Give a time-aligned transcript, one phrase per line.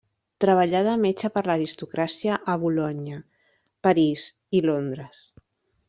[0.43, 3.21] Treballà de metge per l'aristocràcia a Bolonya,
[3.89, 4.29] París
[4.61, 5.27] i Londres.